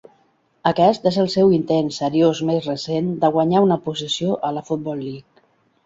[0.69, 5.09] Aquest és el seu intent seriós més recent de guanyar una posició a la Football
[5.09, 5.47] League.